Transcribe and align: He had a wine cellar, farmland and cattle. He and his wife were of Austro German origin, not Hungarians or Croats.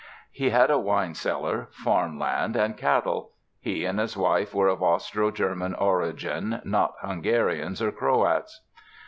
He 0.31 0.49
had 0.49 0.71
a 0.71 0.79
wine 0.79 1.13
cellar, 1.13 1.67
farmland 1.73 2.55
and 2.55 2.75
cattle. 2.75 3.33
He 3.59 3.85
and 3.85 3.99
his 3.99 4.17
wife 4.17 4.51
were 4.51 4.67
of 4.67 4.81
Austro 4.81 5.29
German 5.29 5.75
origin, 5.75 6.59
not 6.65 6.95
Hungarians 7.01 7.83
or 7.83 7.91
Croats. 7.91 8.61